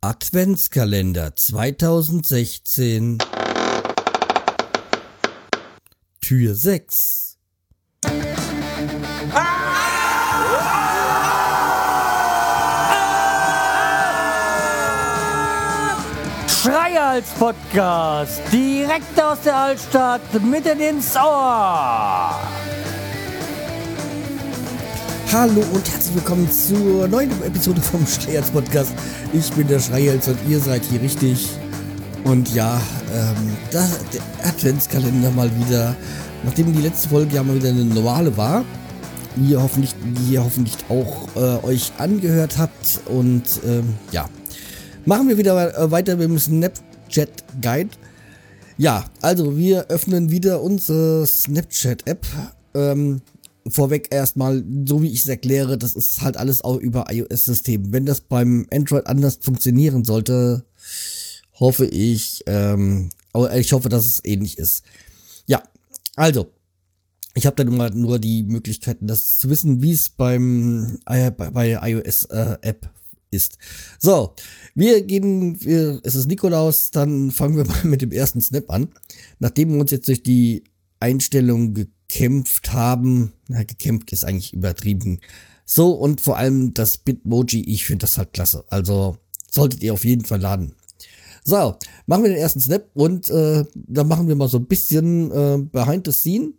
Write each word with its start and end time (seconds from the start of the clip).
Adventskalender 0.00 1.34
2016 1.34 3.18
Tür 6.20 6.54
6 6.54 7.36
Schreihals 16.62 17.30
Podcast, 17.36 18.40
direkt 18.52 19.20
aus 19.20 19.40
der 19.40 19.56
Altstadt, 19.56 20.20
mitten 20.44 20.78
ins 20.78 21.16
Ohr. 21.16 22.38
Hallo 25.30 25.62
und 25.74 25.92
herzlich 25.92 26.14
willkommen 26.14 26.50
zur 26.50 27.06
neuen 27.06 27.30
Episode 27.42 27.82
vom 27.82 28.04
Schreihals 28.06 28.50
Podcast. 28.50 28.94
Ich 29.34 29.52
bin 29.52 29.68
der 29.68 29.78
Schreihals 29.78 30.26
und 30.26 30.38
ihr 30.48 30.58
seid 30.58 30.82
hier 30.86 31.02
richtig. 31.02 31.50
Und 32.24 32.54
ja, 32.54 32.80
ähm, 33.14 33.56
da, 33.70 33.86
der 34.14 34.48
Adventskalender 34.48 35.30
mal 35.32 35.50
wieder, 35.60 35.94
nachdem 36.44 36.72
die 36.72 36.80
letzte 36.80 37.10
Folge 37.10 37.36
ja 37.36 37.42
mal 37.42 37.56
wieder 37.56 37.68
eine 37.68 37.84
normale 37.84 38.34
war, 38.38 38.64
wie 39.36 39.50
ihr 39.50 39.62
hoffentlich, 39.62 39.94
wie 40.02 40.32
ihr 40.32 40.42
hoffentlich 40.42 40.76
auch 40.88 41.28
äh, 41.36 41.62
euch 41.66 41.92
angehört 41.98 42.56
habt. 42.56 43.00
Und 43.04 43.44
ähm, 43.66 43.96
ja, 44.12 44.30
machen 45.04 45.28
wir 45.28 45.36
wieder 45.36 45.76
äh, 45.78 45.90
weiter 45.90 46.16
mit 46.16 46.30
dem 46.30 46.38
Snapchat 46.38 47.44
Guide. 47.60 47.90
Ja, 48.78 49.04
also 49.20 49.58
wir 49.58 49.88
öffnen 49.88 50.30
wieder 50.30 50.62
unsere 50.62 51.26
Snapchat-App. 51.26 52.26
Ähm, 52.74 53.20
vorweg 53.70 54.08
erstmal, 54.10 54.64
so 54.86 55.02
wie 55.02 55.10
ich 55.10 55.20
es 55.20 55.28
erkläre, 55.28 55.78
das 55.78 55.94
ist 55.94 56.20
halt 56.22 56.36
alles 56.36 56.62
auch 56.62 56.76
über 56.76 57.06
iOS-System. 57.10 57.92
Wenn 57.92 58.06
das 58.06 58.20
beim 58.20 58.66
Android 58.72 59.06
anders 59.06 59.38
funktionieren 59.40 60.04
sollte, 60.04 60.64
hoffe 61.54 61.86
ich, 61.86 62.42
ähm, 62.46 63.10
aber 63.32 63.56
ich 63.56 63.72
hoffe, 63.72 63.88
dass 63.88 64.06
es 64.06 64.24
ähnlich 64.24 64.58
ist. 64.58 64.84
Ja, 65.46 65.62
also, 66.16 66.52
ich 67.34 67.46
habe 67.46 67.56
dann 67.56 67.68
immer 67.68 67.90
nur 67.90 68.18
die 68.18 68.42
Möglichkeiten, 68.42 69.06
das 69.06 69.38
zu 69.38 69.48
wissen, 69.48 69.82
wie 69.82 69.92
es 69.92 70.08
beim 70.08 70.98
äh, 71.06 71.30
bei, 71.30 71.50
bei 71.50 71.78
iOS-App 71.90 72.84
äh, 72.84 72.88
ist. 73.30 73.58
So, 73.98 74.34
wir 74.74 75.02
gehen, 75.02 75.62
wir, 75.62 76.00
es 76.02 76.14
ist 76.14 76.26
Nikolaus, 76.26 76.90
dann 76.90 77.30
fangen 77.30 77.56
wir 77.56 77.64
mal 77.66 77.84
mit 77.84 78.02
dem 78.02 78.12
ersten 78.12 78.40
Snap 78.40 78.70
an. 78.70 78.88
Nachdem 79.38 79.72
wir 79.72 79.80
uns 79.80 79.90
jetzt 79.90 80.08
durch 80.08 80.22
die 80.22 80.64
Einstellung 81.00 81.74
gekämpft 82.18 82.72
haben, 82.72 83.32
na, 83.46 83.62
gekämpft 83.62 84.12
ist 84.12 84.24
eigentlich 84.24 84.52
übertrieben. 84.52 85.20
So, 85.64 85.92
und 85.92 86.20
vor 86.20 86.36
allem 86.36 86.74
das 86.74 86.98
Bitmoji, 86.98 87.62
ich 87.62 87.84
finde 87.84 88.02
das 88.02 88.18
halt 88.18 88.32
klasse. 88.32 88.64
Also, 88.70 89.18
solltet 89.50 89.82
ihr 89.82 89.92
auf 89.92 90.04
jeden 90.04 90.24
Fall 90.24 90.40
laden. 90.40 90.74
So, 91.44 91.76
machen 92.06 92.24
wir 92.24 92.30
den 92.30 92.38
ersten 92.38 92.60
Snap 92.60 92.90
und 92.94 93.30
äh, 93.30 93.64
dann 93.74 94.08
machen 94.08 94.26
wir 94.26 94.34
mal 94.34 94.48
so 94.48 94.58
ein 94.58 94.66
bisschen 94.66 95.30
äh, 95.30 95.58
Behind 95.58 96.06
the 96.06 96.12
Scene, 96.12 96.52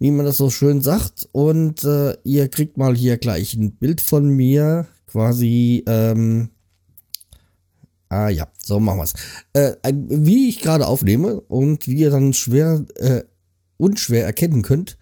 wie 0.00 0.10
man 0.10 0.26
das 0.26 0.38
so 0.38 0.50
schön 0.50 0.80
sagt. 0.80 1.28
Und 1.30 1.84
äh, 1.84 2.16
ihr 2.24 2.48
kriegt 2.48 2.76
mal 2.76 2.96
hier 2.96 3.18
gleich 3.18 3.54
ein 3.54 3.72
Bild 3.72 4.00
von 4.00 4.28
mir, 4.28 4.88
quasi, 5.06 5.84
ähm, 5.86 6.50
ah 8.08 8.30
ja, 8.30 8.48
so 8.62 8.80
machen 8.80 8.98
wir's. 8.98 9.14
Äh, 9.52 9.76
wie 9.92 10.48
ich 10.48 10.60
gerade 10.60 10.88
aufnehme 10.88 11.40
und 11.40 11.86
wie 11.86 11.98
ihr 11.98 12.10
dann 12.10 12.32
schwer, 12.32 12.84
äh, 12.96 13.22
unschwer 13.78 14.24
erkennen 14.24 14.62
könnt, 14.62 14.96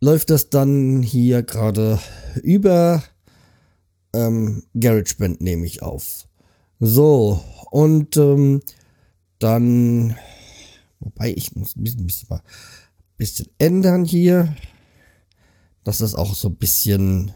läuft 0.00 0.30
das 0.30 0.50
dann 0.50 1.02
hier 1.02 1.42
gerade 1.42 1.98
über 2.42 3.02
ähm, 4.12 4.64
GarageBand 4.74 5.40
nehme 5.40 5.66
ich 5.66 5.82
auf. 5.82 6.26
So, 6.80 7.44
und 7.70 8.16
ähm, 8.16 8.62
dann, 9.38 10.16
wobei 10.98 11.32
ich 11.32 11.54
muss 11.54 11.76
ein 11.76 11.84
bisschen, 11.84 12.06
bisschen, 12.06 12.28
mal, 12.28 12.42
bisschen 13.16 13.46
ändern 13.58 14.04
hier, 14.04 14.54
dass 15.84 15.98
das 15.98 16.14
auch 16.14 16.34
so 16.34 16.48
ein 16.48 16.56
bisschen 16.56 17.32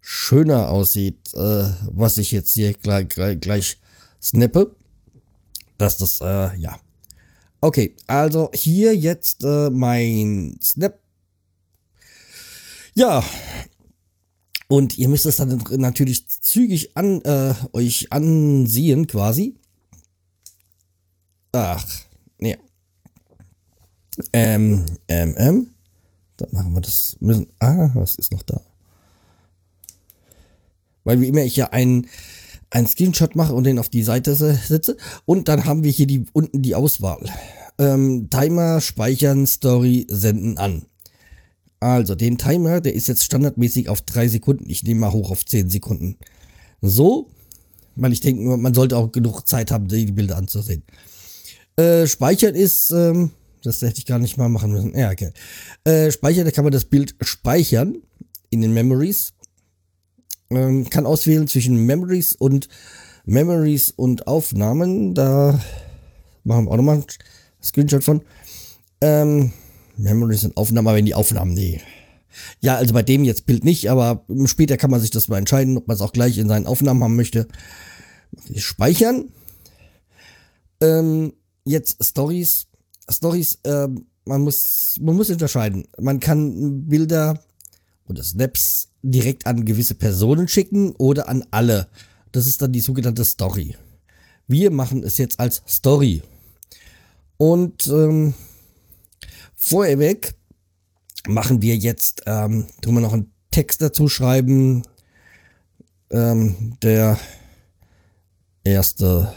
schöner 0.00 0.70
aussieht, 0.70 1.34
äh, 1.34 1.70
was 1.90 2.18
ich 2.18 2.32
jetzt 2.32 2.52
hier 2.52 2.72
gleich, 2.74 3.08
gleich, 3.08 3.40
gleich 3.40 3.80
snappe. 4.22 4.74
Dass 5.78 5.98
das, 5.98 6.20
äh, 6.22 6.56
ja. 6.56 6.78
Okay, 7.60 7.94
also 8.06 8.50
hier 8.52 8.94
jetzt 8.96 9.44
äh, 9.44 9.70
mein 9.70 10.58
Snap. 10.62 10.98
Ja, 12.94 13.24
und 14.68 14.98
ihr 14.98 15.08
müsst 15.08 15.26
es 15.26 15.36
dann 15.36 15.62
natürlich 15.76 16.26
zügig 16.28 16.96
an 16.96 17.20
äh, 17.22 17.54
euch 17.72 18.12
ansehen, 18.12 19.06
quasi. 19.06 19.54
Ach, 21.52 21.86
nee. 22.38 22.56
Ähm, 24.32 24.84
ähm, 25.08 25.34
ähm. 25.38 25.70
Dann 26.36 26.48
machen 26.52 26.74
wir 26.74 26.80
das. 26.80 27.16
Müssen, 27.20 27.46
ah, 27.60 27.90
was 27.94 28.16
ist 28.16 28.32
noch 28.32 28.42
da? 28.42 28.60
Weil 31.04 31.20
wie 31.20 31.28
immer 31.28 31.42
ich 31.42 31.56
ja 31.56 31.68
einen, 31.70 32.08
einen 32.76 32.86
Screenshot 32.86 33.34
mache 33.34 33.54
und 33.54 33.64
den 33.64 33.78
auf 33.78 33.88
die 33.88 34.02
Seite 34.02 34.34
setze. 34.34 34.98
Und 35.24 35.48
dann 35.48 35.64
haben 35.64 35.82
wir 35.82 35.90
hier 35.90 36.06
die, 36.06 36.26
unten 36.34 36.60
die 36.60 36.74
Auswahl. 36.74 37.24
Ähm, 37.78 38.28
Timer, 38.28 38.82
speichern, 38.82 39.46
Story, 39.46 40.06
senden 40.10 40.58
an. 40.58 40.84
Also, 41.80 42.14
den 42.14 42.36
Timer, 42.36 42.82
der 42.82 42.94
ist 42.94 43.08
jetzt 43.08 43.24
standardmäßig 43.24 43.88
auf 43.88 44.02
drei 44.02 44.28
Sekunden. 44.28 44.68
Ich 44.68 44.82
nehme 44.82 45.00
mal 45.00 45.12
hoch 45.12 45.30
auf 45.30 45.46
zehn 45.46 45.70
Sekunden. 45.70 46.18
So, 46.82 47.30
weil 47.94 48.12
ich 48.12 48.20
denke, 48.20 48.42
man 48.42 48.74
sollte 48.74 48.98
auch 48.98 49.10
genug 49.10 49.46
Zeit 49.46 49.70
haben, 49.70 49.88
die 49.88 50.12
Bilder 50.12 50.36
anzusehen. 50.36 50.82
Äh, 51.76 52.06
speichern 52.06 52.54
ist, 52.54 52.90
ähm, 52.90 53.30
das 53.62 53.80
hätte 53.80 53.98
ich 53.98 54.06
gar 54.06 54.18
nicht 54.18 54.36
mal 54.36 54.50
machen 54.50 54.72
müssen. 54.72 54.94
Ja, 54.94 55.10
okay. 55.10 55.32
Äh, 55.84 56.10
speichern, 56.10 56.44
da 56.44 56.50
kann 56.50 56.64
man 56.64 56.72
das 56.72 56.84
Bild 56.84 57.14
speichern 57.22 57.96
in 58.50 58.60
den 58.60 58.74
Memories. 58.74 59.32
Ähm, 60.50 60.88
kann 60.88 61.06
auswählen 61.06 61.48
zwischen 61.48 61.86
Memories 61.86 62.34
und 62.34 62.68
Memories 63.24 63.90
und 63.90 64.26
Aufnahmen. 64.26 65.14
Da 65.14 65.60
machen 66.44 66.66
wir 66.66 66.70
auch 66.70 66.76
nochmal 66.76 66.96
einen 66.96 67.06
Screenshot 67.62 68.04
von. 68.04 68.22
Ähm, 69.00 69.52
Memories 69.96 70.44
und 70.44 70.56
Aufnahmen, 70.56 70.86
aber 70.86 70.96
wenn 70.96 71.06
die 71.06 71.14
Aufnahmen, 71.14 71.54
nee. 71.54 71.80
Ja, 72.60 72.76
also 72.76 72.92
bei 72.94 73.02
dem 73.02 73.24
jetzt 73.24 73.46
Bild 73.46 73.64
nicht, 73.64 73.90
aber 73.90 74.24
später 74.44 74.76
kann 74.76 74.90
man 74.90 75.00
sich 75.00 75.10
das 75.10 75.28
mal 75.28 75.38
entscheiden, 75.38 75.76
ob 75.76 75.88
man 75.88 75.94
es 75.94 76.00
auch 76.00 76.12
gleich 76.12 76.38
in 76.38 76.48
seinen 76.48 76.66
Aufnahmen 76.66 77.02
haben 77.02 77.16
möchte. 77.16 77.48
Speichern. 78.54 79.32
Ähm, 80.80 81.32
jetzt 81.64 82.04
Stories. 82.04 82.66
Stories, 83.08 83.58
äh, 83.64 83.88
man 84.24 84.42
muss, 84.42 84.96
man 85.00 85.16
muss 85.16 85.30
unterscheiden. 85.30 85.86
Man 85.98 86.20
kann 86.20 86.86
Bilder 86.88 87.40
oder 88.08 88.22
Snaps 88.22 88.88
direkt 89.02 89.46
an 89.46 89.64
gewisse 89.64 89.94
Personen 89.94 90.48
schicken 90.48 90.90
oder 90.96 91.28
an 91.28 91.44
alle. 91.50 91.88
Das 92.32 92.46
ist 92.46 92.60
dann 92.62 92.72
die 92.72 92.80
sogenannte 92.80 93.24
Story. 93.24 93.76
Wir 94.48 94.70
machen 94.70 95.02
es 95.02 95.18
jetzt 95.18 95.40
als 95.40 95.62
Story. 95.66 96.22
Und 97.36 97.86
ähm, 97.88 98.34
Vorweg 99.54 100.34
machen 101.26 101.62
wir 101.62 101.76
jetzt, 101.76 102.22
ähm, 102.26 102.66
tun 102.80 102.94
wir 102.94 103.00
noch 103.00 103.12
einen 103.12 103.32
Text 103.50 103.82
dazu 103.82 104.08
schreiben. 104.08 104.82
Ähm, 106.10 106.76
der 106.82 107.18
erste 108.64 109.32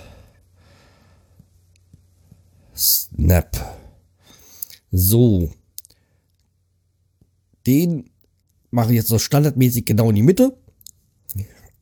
Snap. 2.76 3.78
So. 4.92 5.52
Den 7.66 8.10
mache 8.72 8.94
jetzt 8.94 9.08
so 9.08 9.20
standardmäßig 9.20 9.86
genau 9.86 10.10
in 10.10 10.16
die 10.16 10.24
Mitte. 10.24 10.58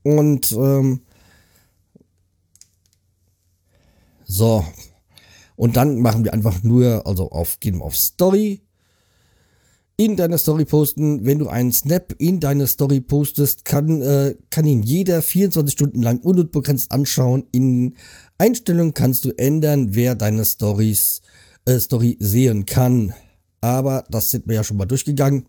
Und 0.03 0.51
ähm, 0.53 1.01
so, 4.25 4.65
und 5.55 5.75
dann 5.75 5.99
machen 6.01 6.23
wir 6.23 6.33
einfach 6.33 6.63
nur, 6.63 7.05
also 7.05 7.31
auf, 7.31 7.59
gehen 7.59 7.81
auf 7.81 7.95
Story, 7.95 8.61
in 9.97 10.15
deiner 10.15 10.37
Story 10.37 10.63
posten. 10.63 11.25
Wenn 11.25 11.39
du 11.39 11.49
einen 11.49 11.71
Snap 11.71 12.13
in 12.19 12.39
deine 12.39 12.67
Story 12.67 13.01
postest, 13.01 13.65
kann, 13.65 14.01
äh, 14.01 14.35
kann 14.51 14.65
ihn 14.65 14.83
jeder 14.83 15.21
24 15.21 15.73
Stunden 15.73 16.03
lang 16.03 16.19
unbegrenzt 16.19 16.91
anschauen. 16.91 17.45
In 17.51 17.95
Einstellungen 18.37 18.93
kannst 18.93 19.25
du 19.25 19.31
ändern, 19.31 19.95
wer 19.95 20.15
deine 20.15 20.45
Stories, 20.45 21.21
äh, 21.65 21.79
Story 21.79 22.15
sehen 22.19 22.65
kann. 22.65 23.13
Aber 23.59 24.03
das 24.09 24.29
sind 24.29 24.47
wir 24.47 24.55
ja 24.55 24.63
schon 24.63 24.77
mal 24.77 24.85
durchgegangen. 24.85 25.47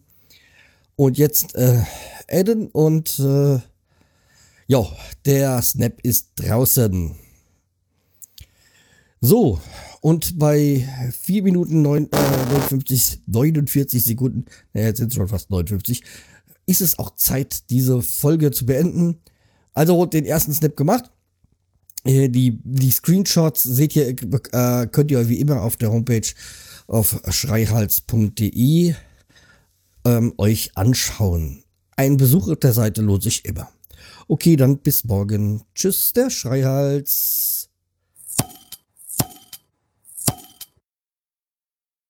Und 0.98 1.16
jetzt 1.16 1.54
äh, 1.54 1.80
adden 2.28 2.66
und 2.66 3.20
äh, 3.20 3.60
ja, 4.66 4.84
der 5.24 5.62
Snap 5.62 6.00
ist 6.02 6.30
draußen. 6.34 7.14
So, 9.20 9.60
und 10.00 10.40
bei 10.40 10.88
4 11.20 11.44
Minuten 11.44 11.82
9, 11.82 12.08
äh, 12.10 12.16
59, 12.52 13.20
49 13.26 14.04
Sekunden, 14.04 14.46
naja, 14.72 14.88
jetzt 14.88 14.98
sind 14.98 15.12
es 15.12 15.14
schon 15.14 15.28
fast 15.28 15.50
59, 15.50 16.02
ist 16.66 16.80
es 16.80 16.98
auch 16.98 17.14
Zeit, 17.14 17.70
diese 17.70 18.02
Folge 18.02 18.50
zu 18.50 18.66
beenden. 18.66 19.20
Also 19.74 20.04
den 20.04 20.24
ersten 20.24 20.52
Snap 20.52 20.76
gemacht. 20.76 21.12
Äh, 22.02 22.28
die, 22.28 22.58
die 22.64 22.90
Screenshots 22.90 23.62
seht 23.62 23.94
ihr, 23.94 24.08
äh, 24.08 24.88
könnt 24.88 25.12
ihr 25.12 25.28
wie 25.28 25.38
immer 25.38 25.62
auf 25.62 25.76
der 25.76 25.92
Homepage 25.92 26.26
auf 26.88 27.20
schreihals.de 27.28 28.94
ähm, 30.08 30.32
euch 30.38 30.72
anschauen. 30.74 31.64
Ein 31.96 32.16
Besuch 32.16 32.48
auf 32.48 32.58
der 32.58 32.72
Seite 32.72 33.02
lohnt 33.02 33.22
sich 33.22 33.44
immer. 33.44 33.68
Okay, 34.26 34.56
dann 34.56 34.78
bis 34.78 35.04
morgen. 35.04 35.62
Tschüss, 35.74 36.12
der 36.12 36.30
Schreihals. 36.30 37.67